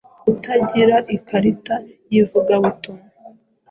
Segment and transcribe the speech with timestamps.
[0.23, 1.75] Kutagira ikarita
[2.13, 3.05] y’ivugabutumwa,